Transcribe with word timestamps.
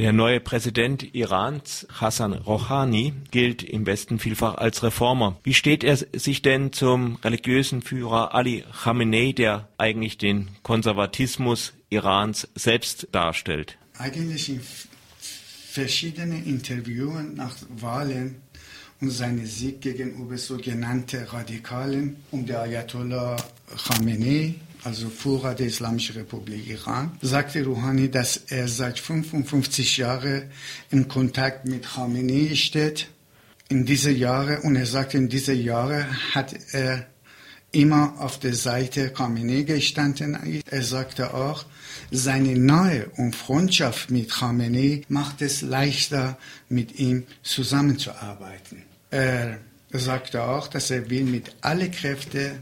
Der 0.00 0.14
neue 0.14 0.40
Präsident 0.40 1.14
Irans, 1.14 1.86
Hassan 1.92 2.32
Rouhani, 2.32 3.12
gilt 3.30 3.62
im 3.62 3.84
Westen 3.84 4.18
vielfach 4.18 4.54
als 4.54 4.82
Reformer. 4.82 5.38
Wie 5.42 5.52
steht 5.52 5.84
er 5.84 5.98
sich 5.98 6.40
denn 6.40 6.72
zum 6.72 7.16
religiösen 7.16 7.82
Führer 7.82 8.34
Ali 8.34 8.64
Khamenei, 8.82 9.32
der 9.32 9.68
eigentlich 9.76 10.16
den 10.16 10.48
Konservatismus 10.62 11.74
Irans 11.90 12.48
selbst 12.54 13.08
darstellt? 13.12 13.76
Eigentlich 13.98 14.48
in 14.48 14.62
verschiedenen 15.70 16.46
Interviews 16.46 17.20
nach 17.34 17.54
Wahlen 17.68 18.36
und 19.02 19.10
seine 19.10 19.44
Sieg 19.44 19.82
gegenüber 19.82 20.38
sogenannten 20.38 21.24
Radikalen 21.24 22.16
und 22.30 22.48
der 22.48 22.62
Ayatollah 22.62 23.36
Khamenei 23.76 24.54
also 24.84 25.08
Führer 25.08 25.54
der 25.54 25.66
Islamischen 25.66 26.16
Republik 26.16 26.68
Iran, 26.68 27.18
sagte 27.20 27.64
Rouhani, 27.64 28.10
dass 28.10 28.36
er 28.36 28.68
seit 28.68 28.98
55 28.98 29.98
Jahren 29.98 30.44
in 30.90 31.08
Kontakt 31.08 31.66
mit 31.66 31.84
Khamenei 31.84 32.54
steht. 32.54 33.08
In 33.68 33.84
diese 33.86 34.10
Jahre, 34.10 34.60
und 34.62 34.76
er 34.76 34.86
sagte, 34.86 35.18
in 35.18 35.28
diese 35.28 35.52
Jahre 35.52 36.06
hat 36.34 36.54
er 36.72 37.06
immer 37.72 38.14
auf 38.18 38.38
der 38.40 38.54
Seite 38.54 39.10
Khamenei 39.10 39.62
gestanden. 39.62 40.36
Er 40.68 40.82
sagte 40.82 41.34
auch, 41.34 41.64
seine 42.10 42.58
Nähe 42.58 43.10
und 43.16 43.36
Freundschaft 43.36 44.10
mit 44.10 44.30
Khamenei 44.30 45.02
macht 45.08 45.40
es 45.42 45.62
leichter, 45.62 46.36
mit 46.68 46.98
ihm 46.98 47.26
zusammenzuarbeiten. 47.42 48.82
Er 49.10 49.58
sagte 49.92 50.42
auch, 50.42 50.66
dass 50.68 50.90
er 50.90 51.10
will 51.10 51.24
mit 51.24 51.54
alle 51.60 51.90
Kräfte 51.90 52.58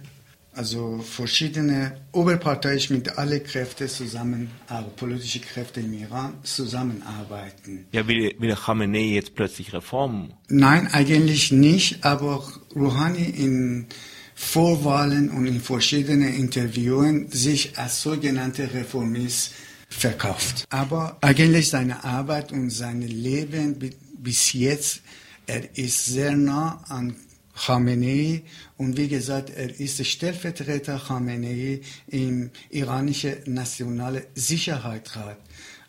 also 0.58 0.98
verschiedene 0.98 2.00
oberparteiisch 2.10 2.90
mit 2.90 3.16
alle 3.16 3.38
Kräfte 3.40 3.86
zusammen, 3.86 4.50
also 4.66 4.90
politische 4.96 5.38
Kräfte 5.38 5.80
im 5.80 5.92
Iran 5.94 6.34
zusammenarbeiten. 6.42 7.86
Ja, 7.92 8.08
will, 8.08 8.34
will 8.40 8.56
Khamenei 8.56 9.14
jetzt 9.14 9.36
plötzlich 9.36 9.72
Reformen? 9.72 10.34
Nein, 10.48 10.88
eigentlich 10.88 11.52
nicht, 11.52 12.04
aber 12.04 12.44
Rouhani 12.74 13.22
in 13.22 13.86
Vorwahlen 14.34 15.30
und 15.30 15.46
in 15.46 15.60
verschiedenen 15.60 16.34
Interviewen 16.34 17.30
sich 17.30 17.78
als 17.78 18.02
sogenannter 18.02 18.74
Reformist 18.74 19.52
verkauft. 19.88 20.64
Aber 20.70 21.18
eigentlich 21.20 21.70
seine 21.70 22.02
Arbeit 22.02 22.50
und 22.50 22.70
sein 22.70 23.00
Leben 23.02 23.78
bis 24.18 24.52
jetzt, 24.52 25.02
er 25.46 25.78
ist 25.78 26.06
sehr 26.06 26.36
nah 26.36 26.82
an 26.88 27.14
Khamenei 27.64 28.42
und 28.76 28.96
wie 28.96 29.08
gesagt, 29.08 29.50
er 29.50 29.78
ist 29.80 30.04
Stellvertreter 30.06 30.98
Khamenei 30.98 31.80
im 32.06 32.50
iranischen 32.70 33.36
Nationalen 33.46 34.24
Sicherheitsrat. 34.34 35.38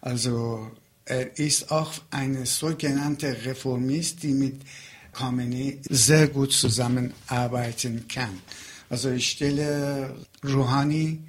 Also 0.02 0.72
er 1.06 1.38
ist 1.38 1.72
auch 1.72 1.94
ein 2.12 2.46
sogenannter 2.46 3.46
Reformist, 3.46 4.24
die 4.24 4.34
mit 4.34 4.62
Khamenei 5.14 5.80
sehr 5.90 6.28
gut 6.28 6.52
zusammenarbeiten 6.54 8.08
kann. 8.08 8.42
Also 8.90 9.12
ich 9.12 9.30
stelle 9.32 10.16
Rouhani 10.44 11.20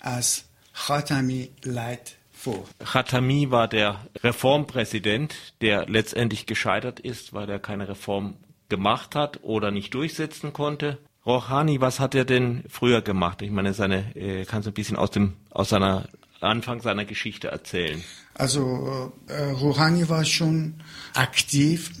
als 0.00 0.44
Khatami 0.74 1.50
Leit 1.62 2.16
vor. 2.32 2.64
Khatami 2.84 3.50
war 3.50 3.68
der 3.68 4.06
Reformpräsident, 4.22 5.34
der 5.60 5.86
letztendlich 5.86 6.46
gescheitert 6.46 7.00
ist, 7.00 7.32
weil 7.32 7.48
er 7.48 7.58
keine 7.58 7.88
Reform 7.88 8.36
gemacht 8.70 9.14
hat 9.14 9.40
oder 9.42 9.70
nicht 9.70 9.92
durchsetzen 9.92 10.54
konnte. 10.54 10.98
Rouhani, 11.26 11.80
was 11.82 12.00
hat 12.00 12.14
er 12.14 12.24
denn 12.24 12.64
früher 12.68 13.02
gemacht? 13.02 13.42
Ich 13.42 13.50
meine, 13.50 13.74
seine, 13.74 14.16
äh, 14.16 14.46
kannst 14.46 14.66
du 14.66 14.70
ein 14.70 14.74
bisschen 14.74 14.96
aus 14.96 15.10
dem, 15.10 15.34
aus 15.50 15.68
seiner 15.68 16.08
Anfang 16.40 16.80
seiner 16.80 17.04
Geschichte 17.04 17.48
erzählen? 17.48 18.02
Also 18.34 19.12
äh, 19.26 19.50
Rouhani 19.50 20.08
war 20.08 20.24
schon 20.24 20.74
aktiv, 21.14 21.92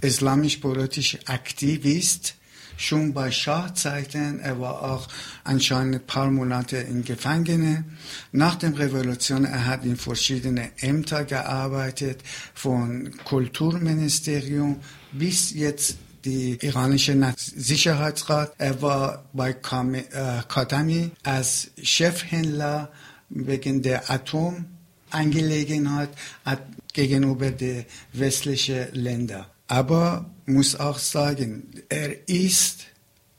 islamisch-politisch 0.00 1.18
Aktivist. 1.26 2.36
Schon 2.76 3.12
bei 3.12 3.30
Schahzeiten, 3.30 4.40
er 4.40 4.58
war 4.58 4.82
auch 4.82 5.08
anscheinend 5.44 5.96
ein 5.96 6.06
paar 6.06 6.30
Monate 6.30 6.78
in 6.78 7.04
Gefängnis. 7.04 7.80
Nach 8.32 8.54
der 8.54 8.78
Revolution, 8.78 9.44
er 9.44 9.66
hat 9.66 9.84
in 9.84 9.96
verschiedenen 9.96 10.70
Ämtern 10.78 11.26
gearbeitet, 11.26 12.22
von 12.54 13.10
Kulturministerium 13.24 14.80
bis 15.12 15.52
jetzt 15.52 15.98
die 16.24 16.58
iranische 16.60 17.16
Sicherheitsrat. 17.36 18.52
Er 18.58 18.82
war 18.82 19.24
bei 19.32 19.52
Khatami 19.52 21.10
als 21.22 21.70
Chefhändler 21.82 22.90
wegen 23.28 23.82
der 23.82 24.10
Atomangelegenheit 24.10 26.10
gegenüber 26.92 27.50
den 27.50 27.84
westlichen 28.12 28.86
Ländern. 28.92 29.46
Aber 29.68 30.30
muss 30.46 30.78
auch 30.78 30.98
sagen, 30.98 31.70
er 31.88 32.28
ist 32.28 32.86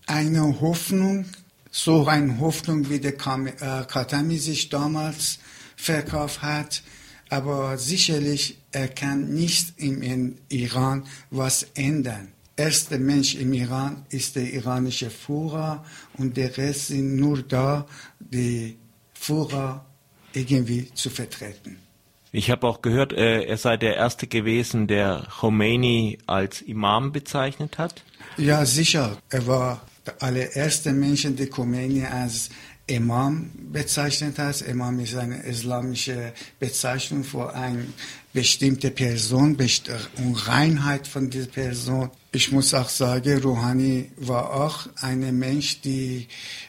eine 0.07 0.61
Hoffnung, 0.61 1.25
so 1.69 2.07
eine 2.07 2.39
Hoffnung, 2.39 2.89
wie 2.89 2.99
der 2.99 3.17
Khatami 3.17 4.37
sich 4.37 4.69
damals 4.69 5.39
verkauft 5.75 6.41
hat. 6.41 6.81
Aber 7.29 7.77
sicherlich, 7.77 8.57
er 8.71 8.87
kann 8.87 9.33
nicht 9.33 9.73
im 9.77 10.37
Iran 10.49 11.05
was 11.29 11.67
ändern 11.75 12.29
erste 12.61 12.97
Mensch 12.99 13.35
im 13.35 13.53
Iran 13.53 14.05
ist 14.09 14.35
der 14.35 14.47
iranische 14.53 15.09
Führer 15.09 15.83
und 16.17 16.38
der 16.38 16.55
Rest 16.57 16.88
sind 16.88 17.16
nur 17.16 17.41
da, 17.41 17.85
die 18.19 18.77
Führer 19.13 19.85
irgendwie 20.33 20.91
zu 20.94 21.09
vertreten. 21.09 21.77
Ich 22.31 22.49
habe 22.49 22.66
auch 22.67 22.81
gehört, 22.81 23.11
äh, 23.13 23.44
er 23.44 23.57
sei 23.57 23.75
der 23.77 23.95
Erste 23.95 24.25
gewesen, 24.25 24.88
der 24.88 25.27
Khomeini 25.39 26.19
als 26.27 26.61
Imam 26.61 27.11
bezeichnet 27.11 27.77
hat. 27.77 28.03
Ja, 28.38 28.66
sicher. 28.66 29.17
Er 29.29 29.45
war 29.47 29.81
der 30.05 30.23
allererste 30.23 30.93
Mensch, 30.93 31.28
der 31.28 31.49
Khomeini 31.49 32.05
als 32.05 32.49
Imam 32.87 33.51
bezeichnet 33.71 34.37
hat. 34.37 34.61
Imam 34.61 34.99
ist 34.99 35.15
eine 35.15 35.43
islamische 35.43 36.33
Bezeichnung 36.59 37.23
für 37.23 37.53
eine 37.53 37.85
bestimmte 38.33 38.91
Person 38.91 39.57
und 40.17 40.47
Reinheit 40.47 41.07
von 41.07 41.29
dieser 41.29 41.47
Person. 41.47 42.09
Ich 42.31 42.51
muss 42.51 42.73
auch 42.73 42.89
sagen, 42.89 43.41
Rouhani 43.41 44.11
war 44.17 44.53
auch 44.53 44.87
ein 45.01 45.37
Mensch, 45.37 45.81
die 45.81 46.27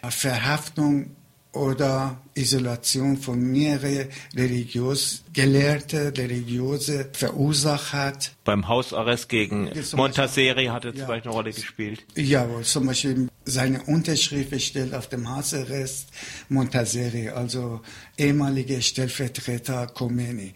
Verhaftung 0.08 1.16
oder 1.52 2.18
Isolation 2.34 3.18
von 3.18 3.38
mehreren 3.38 4.08
religiös 4.34 5.22
Gelehrte, 5.34 6.12
Religiöse 6.16 7.10
verursacht 7.12 7.92
hat. 7.92 8.32
Beim 8.44 8.68
Hausarrest 8.68 9.28
gegen 9.28 9.70
Montaseri 9.94 10.66
hat 10.66 10.86
er 10.86 10.94
ja, 10.94 11.04
vielleicht 11.04 11.26
eine 11.26 11.34
Rolle 11.34 11.52
gespielt. 11.52 12.04
Jawohl, 12.16 12.62
zum 12.62 12.86
Beispiel 12.86 13.28
seine 13.44 13.82
Unterschrift 13.82 14.60
steht 14.62 14.94
auf 14.94 15.08
dem 15.08 15.28
Hausarrest 15.28 16.08
Montaseri, 16.48 17.28
also 17.28 17.80
ehemaliger 18.16 18.80
Stellvertreter 18.80 19.88
Khomeini. 19.88 20.54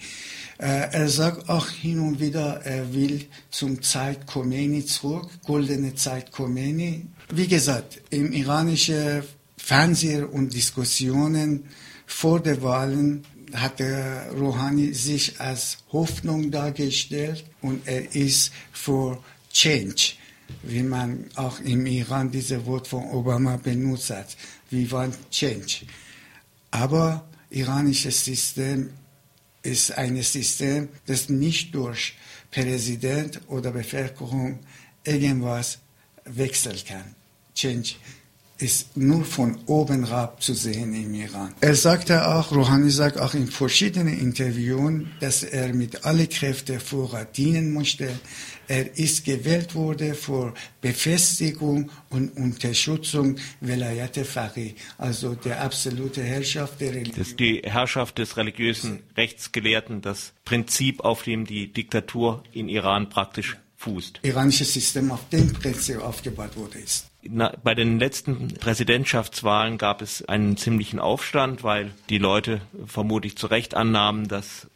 Äh, 0.59 0.93
er 0.93 1.09
sagt 1.09 1.51
auch 1.51 1.69
hin 1.69 2.01
und 2.01 2.21
wieder, 2.21 2.63
er 2.65 2.95
will 2.95 3.27
zum 3.51 3.83
Zeit 3.83 4.27
Khomeini 4.27 4.87
zurück, 4.87 5.29
goldene 5.45 5.95
Zeit 5.95 6.33
Khomeini. 6.33 7.07
Wie 7.31 7.49
gesagt, 7.49 8.01
im 8.09 8.33
iranischen 8.33 9.23
Fernseher 9.57 10.33
und 10.33 10.53
Diskussionen 10.55 11.65
vor 12.07 12.41
der 12.41 12.63
Wahlen 12.63 13.25
hat 13.53 13.79
der 13.79 14.31
Rouhani 14.33 14.93
sich 14.93 15.41
als 15.41 15.79
Hoffnung 15.93 16.51
dargestellt 16.51 17.45
und 17.63 17.87
er 17.87 18.15
ist 18.15 18.53
für 18.73 19.23
Change, 19.53 20.15
wie 20.63 20.83
man 20.83 21.27
auch 21.35 21.61
im 21.61 21.87
Iran 21.87 22.31
dieses 22.31 22.65
Wort 22.67 22.89
von 22.89 23.05
Obama 23.05 23.57
benutzt 23.57 24.11
hat. 24.11 24.37
Wir 24.71 24.91
wollen 24.91 25.15
Change. 25.31 25.87
Aber 26.71 27.27
iranisches 27.51 28.25
System 28.25 28.91
ist 29.63 29.97
ein 29.97 30.21
System, 30.23 30.89
das 31.07 31.29
nicht 31.29 31.75
durch 31.75 32.15
Präsident 32.51 33.41
oder 33.49 33.71
Bevölkerung 33.73 34.61
irgendwas 35.05 35.79
wechseln 36.25 36.79
kann. 36.87 37.15
Change 37.55 37.95
ist 38.59 38.97
nur 38.97 39.25
von 39.25 39.59
oben 39.67 40.07
herab 40.07 40.43
zu 40.43 40.55
sehen 40.55 40.95
im 40.95 41.13
Iran. 41.15 41.55
Er 41.61 41.75
sagte 41.75 42.27
auch, 42.27 42.53
Rouhani 42.53 42.91
sagt 42.91 43.21
auch 43.21 43.35
in 43.35 43.49
verschiedenen 43.49 44.19
Interviews, 44.19 45.05
dass 45.21 45.43
er 45.43 45.75
mit 45.75 46.05
allen 46.05 46.29
Kräften 46.29 46.81
Vorrat 46.81 47.37
dienen 47.37 47.73
möchte. 47.73 48.09
Er 48.69 48.99
ist 48.99 49.25
gewählt 49.25 49.75
worden 49.75 50.15
für 50.15 50.53
Befestigung 50.81 51.91
und 52.11 52.37
Unterstützung 52.37 53.37
Velayat 53.61 54.17
Faqih, 54.17 54.75
also 54.99 55.35
der 55.35 55.63
absolute 55.63 56.23
Herrschaft 56.23 56.81
der 56.81 56.91
Religion. 56.91 57.15
Das 57.19 57.29
ist 57.29 57.41
die 57.41 57.63
Herrschaft 57.65 58.19
des 58.19 58.37
religiösen 58.37 59.03
Rechtsgelehrten, 59.17 60.01
das 60.01 60.33
Prinzip, 60.45 61.01
auf 61.01 61.23
dem 61.23 61.45
die 61.45 61.73
Diktatur 61.73 62.43
in 62.53 62.69
Iran 62.69 63.09
praktisch 63.09 63.57
fußt. 63.87 64.21
Iranisches 64.23 64.75
System 64.75 65.13
auf 65.13 65.29
dem 65.31 65.53
Prinzip 65.53 66.03
aufgebaut 66.03 66.57
wurde 66.57 66.79
ist. 66.79 67.07
Na, 67.23 67.53
bei 67.63 67.75
den 67.75 67.99
letzten 67.99 68.49
Präsidentschaftswahlen 68.49 69.79
gab 69.79 70.03
es 70.03 70.25
einen 70.29 70.57
ziemlichen 70.57 70.99
Aufstand, 70.99 71.63
weil 71.63 71.93
die 72.11 72.19
Leute 72.19 72.61
vermutlich 72.87 73.37
zu 73.37 73.47
Recht 73.47 73.75
annahmen, 73.75 74.29
dass 74.29 74.69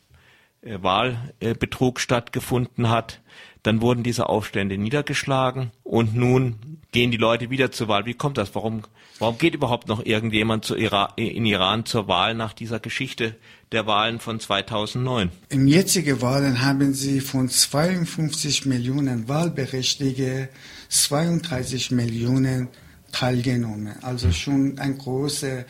äh, 0.62 0.78
Wahlbetrug 0.80 2.00
stattgefunden 2.00 2.88
hat. 2.88 3.20
Dann 3.62 3.80
wurden 3.80 4.02
diese 4.02 4.28
Aufstände 4.28 4.78
niedergeschlagen 4.78 5.70
und 5.82 6.14
nun 6.14 6.69
gehen 6.92 7.10
die 7.10 7.16
Leute 7.16 7.50
wieder 7.50 7.70
zur 7.70 7.88
Wahl. 7.88 8.06
Wie 8.06 8.14
kommt 8.14 8.38
das? 8.38 8.54
Warum, 8.54 8.82
warum 9.18 9.38
geht 9.38 9.54
überhaupt 9.54 9.88
noch 9.88 10.04
irgendjemand 10.04 10.64
zu 10.64 10.76
Ira 10.76 11.12
in 11.16 11.46
Iran 11.46 11.84
zur 11.84 12.08
Wahl 12.08 12.34
nach 12.34 12.52
dieser 12.52 12.80
Geschichte 12.80 13.36
der 13.72 13.86
Wahlen 13.86 14.20
von 14.20 14.40
2009? 14.40 15.30
Im 15.48 15.66
jetzigen 15.66 16.20
Wahlen 16.20 16.62
haben 16.62 16.94
sie 16.94 17.20
von 17.20 17.48
52 17.48 18.66
Millionen 18.66 19.28
Wahlberechtigte 19.28 20.48
32 20.88 21.92
Millionen 21.92 22.68
teilgenommen. 23.12 23.94
Also 24.02 24.32
schon 24.32 24.78
ein 24.78 24.98
großer 24.98 25.64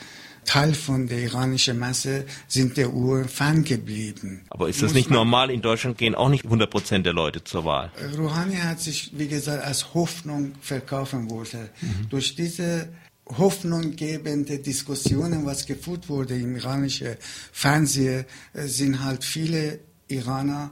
Teil 0.44 0.74
von 0.74 1.06
der 1.06 1.18
iranischen 1.18 1.78
Masse 1.78 2.24
sind 2.48 2.76
der 2.76 2.92
Uhr 2.92 3.26
geblieben. 3.64 4.42
Aber 4.50 4.68
ist 4.68 4.82
das 4.82 4.90
Muss 4.90 4.94
nicht 4.94 5.10
normal? 5.10 5.50
In 5.50 5.62
Deutschland 5.62 5.98
gehen 5.98 6.14
auch 6.14 6.28
nicht 6.28 6.44
100 6.44 6.70
Prozent 6.70 7.06
der 7.06 7.12
Leute 7.12 7.44
zur 7.44 7.64
Wahl. 7.64 7.90
Rouhani 8.16 8.56
hat 8.56 8.80
sich, 8.80 9.12
wie 9.14 9.28
gesagt, 9.28 9.64
als 9.64 9.94
Hoffnung 9.94 10.52
verkaufen 10.60 11.30
wollen. 11.30 11.70
Mhm. 11.80 12.08
Durch 12.08 12.34
diese 12.34 12.88
hoffnunggebende 13.26 14.58
Diskussionen, 14.58 15.46
was 15.46 15.66
geführt 15.66 16.08
wurde 16.08 16.36
im 16.36 16.56
iranischen 16.56 17.16
Fernsehen, 17.52 18.24
äh, 18.52 18.66
sind 18.66 19.04
halt 19.04 19.24
viele 19.24 19.80
Iraner 20.08 20.70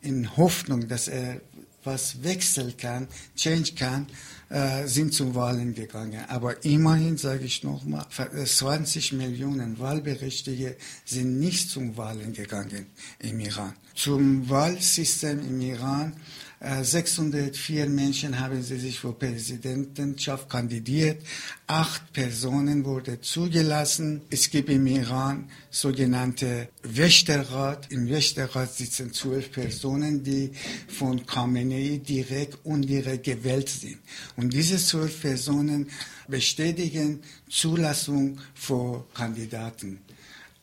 in 0.00 0.36
Hoffnung, 0.36 0.86
dass 0.86 1.08
er 1.08 1.40
was 1.84 2.22
wechseln 2.22 2.76
kann, 2.76 3.08
change 3.36 3.72
kann, 3.74 4.06
äh, 4.50 4.86
sind 4.86 5.12
zu 5.12 5.34
Wahlen 5.34 5.74
gegangen. 5.74 6.24
Aber 6.28 6.64
immerhin, 6.64 7.16
sage 7.16 7.44
ich 7.44 7.64
nochmal, 7.64 8.06
20 8.08 9.12
Millionen 9.12 9.78
Wahlberechtigte 9.78 10.76
sind 11.04 11.38
nicht 11.38 11.70
zum 11.70 11.96
Wahlen 11.96 12.32
gegangen 12.32 12.86
im 13.18 13.40
Iran. 13.40 13.74
Zum 13.94 14.48
Wahlsystem 14.48 15.40
im 15.40 15.60
Iran 15.60 16.14
604 16.60 17.84
äh, 17.84 17.88
Menschen 17.88 18.40
haben 18.40 18.62
sie 18.62 18.78
sich 18.78 18.98
für 18.98 19.12
Präsidentenschaft 19.12 20.50
kandidiert. 20.50 21.22
Acht 21.68 22.12
Personen 22.12 22.84
wurden 22.84 23.22
zugelassen. 23.22 24.22
Es 24.30 24.50
gibt 24.50 24.68
im 24.68 24.86
Iran 24.88 25.48
sogenannte 25.70 26.68
Wächterrat. 26.82 27.92
Im 27.92 28.08
Wächterrat 28.08 28.74
sitzen 28.74 29.12
zwölf 29.12 29.52
Personen, 29.52 30.24
die 30.24 30.50
von 30.88 31.24
Khamenei 31.24 32.00
direkt 32.06 32.58
und 32.64 32.82
direkt 32.82 33.24
gewählt 33.24 33.68
sind. 33.68 33.98
Und 34.36 34.52
diese 34.52 34.78
zwölf 34.78 35.20
Personen 35.20 35.88
bestätigen 36.26 37.22
Zulassung 37.48 38.38
für 38.54 39.06
Kandidaten. 39.14 40.00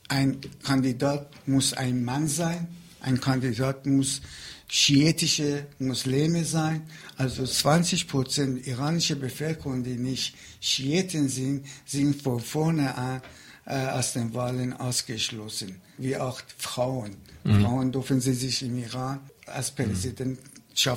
Ein 0.10 0.42
Kandidat 0.62 1.32
muss 1.48 1.72
ein 1.72 2.04
Mann 2.04 2.28
sein. 2.28 2.68
Ein 3.06 3.22
Kandidat 3.22 3.86
muss 3.86 4.20
schiitische 4.68 5.68
Muslime 5.78 6.44
sein. 6.44 6.82
Also 7.18 7.46
20 7.46 8.08
Prozent 8.08 8.66
iranische 8.66 9.16
Bevölkerung, 9.16 9.84
die 9.84 9.96
nicht 9.96 10.36
Schiiten 10.60 11.30
sind, 11.30 11.68
sind 11.86 12.20
von 12.20 12.40
vorne 12.40 12.96
an 12.96 13.22
äh, 13.68 13.90
aus 13.90 14.14
den 14.14 14.34
Wahlen 14.34 14.74
ausgeschlossen. 14.74 15.80
Wie 16.00 16.18
auch 16.18 16.42
Frauen. 16.58 17.16
Mhm. 17.44 17.62
Frauen 17.62 17.92
dürfen 17.92 18.20
sie 18.20 18.34
sich 18.34 18.64
im 18.64 18.80
Iran 18.80 19.20
als 19.46 19.70
Präsident 19.70 20.40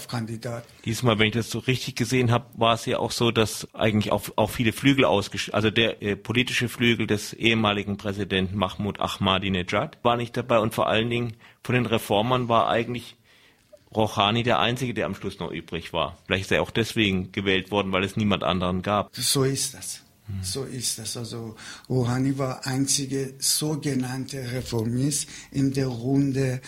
Kandidat. 0.09 0.65
Diesmal, 0.85 1.19
wenn 1.19 1.29
ich 1.29 1.35
das 1.35 1.51
so 1.51 1.61
richtig 1.61 1.95
gesehen 1.97 2.31
habe, 2.31 2.47
war 2.55 2.75
es 2.75 2.85
ja 2.87 2.99
auch 2.99 3.13
so, 3.13 3.31
dass 3.31 3.73
eigentlich 3.75 4.13
auch, 4.13 4.25
auch 4.37 4.51
viele 4.51 4.73
Flügel 4.73 5.05
ausgeschlossen, 5.05 5.55
also 5.55 5.71
der 5.71 6.03
äh, 6.03 6.17
politische 6.17 6.69
Flügel 6.69 7.07
des 7.07 7.33
ehemaligen 7.33 7.97
Präsidenten 7.97 8.57
Mahmoud 8.57 9.01
Ahmadinejad 9.01 9.99
war 10.03 10.17
nicht 10.17 10.37
dabei 10.37 10.59
und 10.59 10.75
vor 10.75 10.89
allen 10.89 11.09
Dingen 11.09 11.35
von 11.63 11.75
den 11.75 11.87
Reformern 11.87 12.49
war 12.49 12.69
eigentlich 12.69 13.17
Rouhani 13.95 14.43
der 14.43 14.59
Einzige, 14.59 14.93
der 14.95 15.07
am 15.07 15.15
Schluss 15.15 15.39
noch 15.39 15.51
übrig 15.51 15.93
war. 15.93 16.19
Vielleicht 16.27 16.45
ist 16.45 16.53
er 16.53 16.63
auch 16.63 16.71
deswegen 16.71 17.33
gewählt 17.33 17.71
worden, 17.71 17.93
weil 17.93 18.05
es 18.05 18.17
niemand 18.17 18.45
anderen 18.45 18.83
gab. 18.83 19.15
So 19.15 19.45
ist 19.45 19.75
das. 19.75 20.05
So 20.43 20.65
ist 20.65 20.99
das. 20.99 21.17
Also 21.17 21.57
Rouhani 21.89 22.37
war 22.39 22.67
einzige 22.67 23.35
sogenannte 23.39 24.53
Reformist 24.53 25.29
in 25.51 25.73
der 25.73 25.89
Runde. 25.89 26.61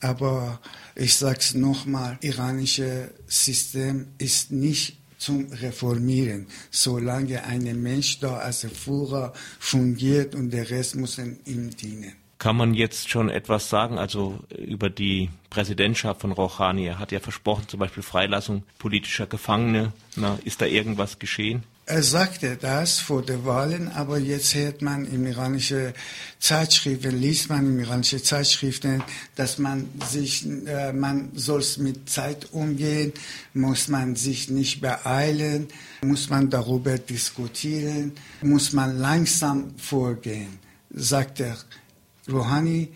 Aber 0.00 0.60
ich 0.94 1.14
sage 1.14 1.38
es 1.40 1.54
nochmal, 1.54 2.18
iranische 2.20 3.10
System 3.26 4.08
ist 4.18 4.52
nicht 4.52 4.98
zum 5.18 5.52
Reformieren, 5.52 6.46
solange 6.70 7.44
ein 7.44 7.82
Mensch 7.82 8.20
da 8.20 8.36
als 8.36 8.64
Führer 8.64 9.32
fungiert 9.58 10.34
und 10.34 10.50
der 10.50 10.70
Rest 10.70 10.94
muss 10.94 11.18
ihm 11.18 11.70
dienen. 11.76 12.12
Kann 12.38 12.56
man 12.56 12.72
jetzt 12.72 13.08
schon 13.10 13.30
etwas 13.30 13.68
sagen, 13.68 13.98
also 13.98 14.38
über 14.56 14.90
die 14.90 15.28
Präsidentschaft 15.50 16.20
von 16.20 16.30
Rouhani? 16.30 16.86
Er 16.86 17.00
hat 17.00 17.10
ja 17.10 17.18
versprochen, 17.18 17.66
zum 17.66 17.80
Beispiel 17.80 18.04
Freilassung 18.04 18.62
politischer 18.78 19.26
Gefangene. 19.26 19.92
Na, 20.14 20.38
ist 20.44 20.60
da 20.60 20.66
irgendwas 20.66 21.18
geschehen? 21.18 21.64
Er 21.90 22.02
sagte 22.02 22.58
das 22.60 23.00
vor 23.00 23.22
den 23.22 23.46
Wahlen, 23.46 23.88
aber 23.88 24.18
jetzt 24.18 24.54
hört 24.54 24.82
man 24.82 25.06
in 25.06 25.24
iranischen 25.24 25.94
Zeitschriften, 26.38 27.18
liest 27.18 27.48
man 27.48 27.64
in 27.64 27.80
iranischen 27.80 28.22
Zeitschriften, 28.22 29.02
dass 29.36 29.56
man 29.56 29.88
sich, 30.06 30.44
äh, 30.66 30.92
man 30.92 31.30
soll 31.34 31.64
mit 31.78 32.10
Zeit 32.10 32.52
umgehen, 32.52 33.14
muss 33.54 33.88
man 33.88 34.16
sich 34.16 34.50
nicht 34.50 34.82
beeilen, 34.82 35.68
muss 36.02 36.28
man 36.28 36.50
darüber 36.50 36.98
diskutieren, 36.98 38.12
muss 38.42 38.74
man 38.74 38.98
langsam 38.98 39.72
vorgehen, 39.78 40.58
sagt 40.90 41.40
er. 41.40 41.56
Rouhani 42.30 42.88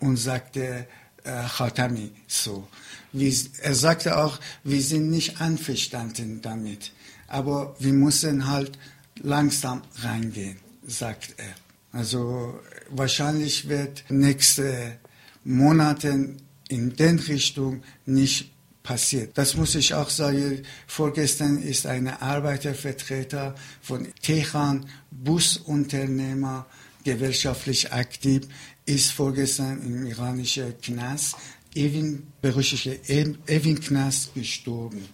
und 0.00 0.16
sagte 0.16 0.88
Khatami 1.24 2.12
so. 2.26 2.68
Er 3.12 3.74
sagte 3.74 4.18
auch, 4.18 4.38
wir 4.62 4.80
sind 4.82 5.10
nicht 5.10 5.40
einverstanden 5.40 6.40
damit, 6.42 6.92
aber 7.26 7.74
wir 7.78 7.92
müssen 7.92 8.46
halt 8.46 8.78
langsam 9.20 9.82
reingehen, 9.96 10.58
sagt 10.86 11.34
er. 11.36 11.54
Also 11.92 12.60
wahrscheinlich 12.88 13.68
wird 13.68 14.04
nächste 14.08 14.98
Monate 15.44 16.36
in 16.68 16.94
den 16.94 17.18
Richtung 17.18 17.82
nicht 18.06 18.52
passiert. 18.82 19.36
Das 19.36 19.56
muss 19.56 19.74
ich 19.74 19.94
auch 19.94 20.08
sagen. 20.08 20.62
Vorgestern 20.86 21.60
ist 21.60 21.86
ein 21.86 22.08
Arbeitervertreter 22.08 23.54
von 23.82 24.08
Teheran, 24.22 24.86
Busunternehmer, 25.10 26.66
gewerkschaftlich 27.04 27.92
aktiv, 27.92 28.46
ist 28.84 29.12
vorgestern 29.12 29.82
im 29.82 30.06
iranischen 30.06 30.80
Knast, 30.80 31.36
Evin, 31.74 32.26
berüchtigte 32.42 32.98
Evin 33.08 33.80
Knast 33.80 34.34
gestorben. 34.34 35.08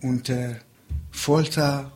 Unter 0.00 0.58
Folter 1.10 1.92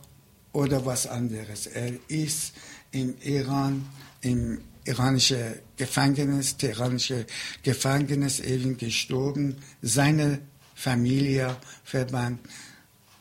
oder 0.53 0.85
was 0.85 1.07
anderes. 1.07 1.67
Er 1.67 1.93
ist 2.07 2.53
im 2.91 3.15
Iran, 3.21 3.87
im 4.21 4.61
iranischen 4.85 5.55
Gefängnis, 5.75 6.55
iranische 6.61 7.25
Gefängnis 7.63 8.39
Evin 8.39 8.77
gestorben. 8.77 9.57
Seine 9.81 10.41
Familie, 10.75 11.57
Verband 11.83 12.39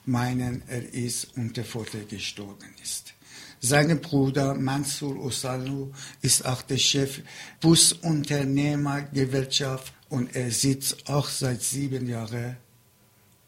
meinen, 0.04 0.62
er 0.68 0.92
ist 0.92 1.36
unter 1.36 1.64
Folter 1.64 2.00
gestorben 2.00 2.68
ist. 2.82 3.15
Sein 3.60 4.00
Bruder 4.00 4.54
Mansur 4.54 5.22
Osalu 5.25 5.90
ist 6.22 6.46
auch 6.46 6.62
der 6.62 6.78
Chef 6.78 7.20
Busunternehmergewerkschaft 7.60 9.92
und 10.08 10.34
er 10.36 10.50
sitzt 10.50 11.08
auch 11.08 11.28
seit 11.28 11.62
sieben 11.62 12.08
Jahren 12.08 12.56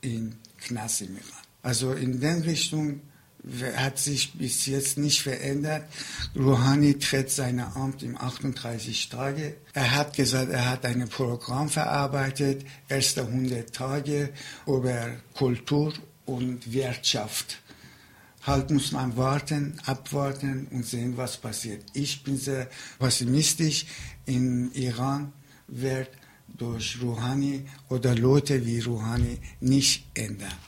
in 0.00 0.37
Knast 0.59 1.03
im 1.03 1.17
Iran. 1.17 1.45
Also 1.62 1.93
in 1.93 2.21
der 2.21 2.45
Richtung 2.45 3.00
hat 3.77 3.99
sich 3.99 4.33
bis 4.35 4.67
jetzt 4.67 4.99
nicht 4.99 5.23
verändert. 5.23 5.85
Rouhani 6.37 6.99
tritt 6.99 7.31
sein 7.31 7.61
Amt 7.61 8.03
in 8.03 8.17
38 8.17 9.09
Tage. 9.09 9.57
Er 9.73 9.95
hat 9.95 10.17
gesagt, 10.17 10.50
er 10.50 10.71
hat 10.71 10.85
ein 10.85 11.09
Programm 11.09 11.69
verarbeitet, 11.69 12.65
erste 12.88 13.23
100 13.23 13.73
Tage 13.73 14.31
über 14.67 15.11
Kultur 15.35 15.93
und 16.27 16.73
Wirtschaft 16.73 17.59
halt 18.49 18.71
muss 18.71 18.93
man 18.93 19.17
warten, 19.17 19.78
abwarten 19.85 20.67
und 20.71 20.85
sehen, 20.85 21.17
was 21.17 21.37
passiert. 21.37 21.85
Ich 21.93 22.23
bin 22.23 22.37
sehr 22.37 22.69
pessimistisch. 22.99 23.87
In 24.25 24.73
Iran 24.73 25.33
wird 25.69 26.09
durch 26.49 26.99
Rouhani 27.02 27.67
oder 27.88 28.14
Leute 28.14 28.64
wie 28.64 28.81
Rouhani 28.81 29.38
nicht 29.61 30.07
ändern. 30.14 30.52